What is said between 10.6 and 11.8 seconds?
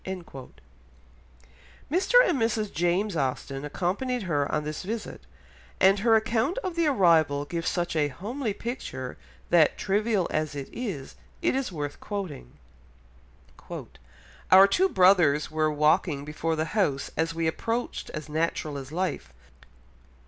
is, it is